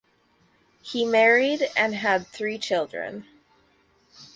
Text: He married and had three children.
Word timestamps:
He 0.81 1.05
married 1.05 1.69
and 1.75 1.93
had 1.93 2.25
three 2.25 2.57
children. 2.57 3.27